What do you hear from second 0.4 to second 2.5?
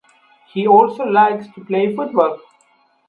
He also likes to play football.